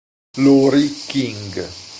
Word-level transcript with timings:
Laurie 0.41 0.89
King 0.97 1.61